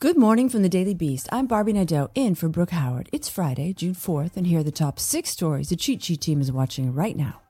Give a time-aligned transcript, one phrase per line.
[0.00, 1.28] Good morning from the Daily Beast.
[1.30, 3.08] I'm Barbie Nadeau in for Brooke Howard.
[3.12, 6.40] It's Friday, June 4th, and here are the top six stories the Cheat Sheet team
[6.40, 7.40] is watching right now.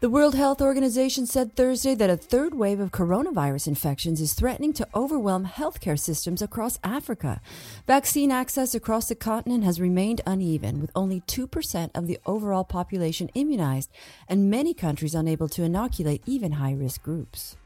[0.00, 4.72] The World Health Organization said Thursday that a third wave of coronavirus infections is threatening
[4.72, 7.42] to overwhelm healthcare systems across Africa.
[7.86, 13.28] Vaccine access across the continent has remained uneven, with only 2% of the overall population
[13.34, 13.90] immunized
[14.26, 17.56] and many countries unable to inoculate even high risk groups.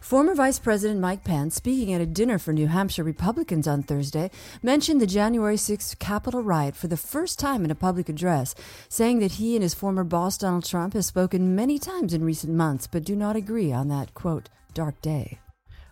[0.00, 4.30] Former Vice President Mike Pence, speaking at a dinner for New Hampshire Republicans on Thursday,
[4.62, 8.54] mentioned the January 6th Capitol riot for the first time in a public address,
[8.88, 12.54] saying that he and his former boss Donald Trump have spoken many times in recent
[12.54, 15.38] months but do not agree on that, quote, dark day.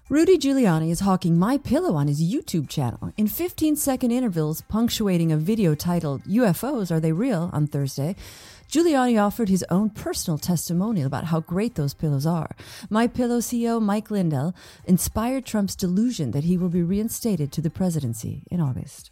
[0.09, 5.33] Rudy Giuliani is hawking My Pillow on his YouTube channel in 15 second intervals, punctuating
[5.33, 8.15] a video titled UFOs Are They Real on Thursday.
[8.71, 12.55] Giuliani offered his own personal testimonial about how great those pillows are.
[12.89, 17.69] My Pillow CEO Mike Lindell inspired Trump's delusion that he will be reinstated to the
[17.69, 19.11] presidency in August.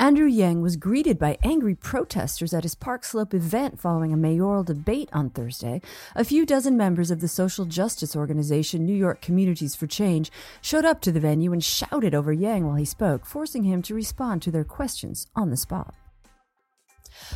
[0.00, 4.64] Andrew Yang was greeted by angry protesters at his Park Slope event following a mayoral
[4.64, 5.82] debate on Thursday.
[6.16, 10.86] A few dozen members of the social justice organization New York Communities for Change showed
[10.86, 14.40] up to the venue and shouted over Yang while he spoke, forcing him to respond
[14.40, 15.94] to their questions on the spot.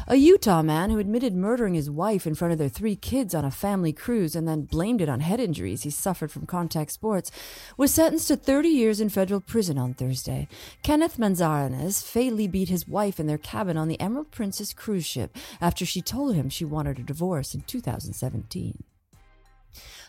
[0.07, 3.45] A Utah man who admitted murdering his wife in front of their three kids on
[3.45, 7.31] a family cruise and then blamed it on head injuries he suffered from contact sports
[7.77, 10.49] was sentenced to 30 years in federal prison on Thursday.
[10.83, 15.37] Kenneth Manzanares fatally beat his wife in their cabin on the Emerald Princess cruise ship
[15.61, 18.85] after she told him she wanted a divorce in 2017.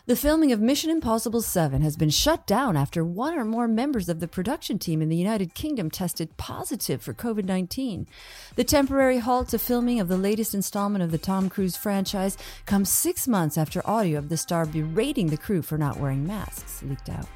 [0.06, 4.08] The filming of Mission Impossible 7 has been shut down after one or more members
[4.08, 8.06] of the production team in the United Kingdom tested positive for COVID 19.
[8.54, 12.88] The temporary halt to filming of the latest installment of the Tom Cruise franchise comes
[12.88, 17.08] six months after audio of the star berating the crew for not wearing masks leaked
[17.08, 17.26] out.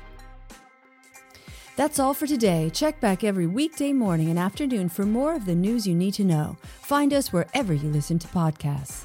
[1.81, 2.71] That's all for today.
[2.71, 6.25] Check back every weekday morning and afternoon for more of the news you need to
[6.25, 6.59] know.
[6.83, 9.05] Find us wherever you listen to podcasts.